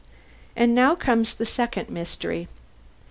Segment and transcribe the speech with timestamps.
[0.55, 2.47] And now comes the second mystery.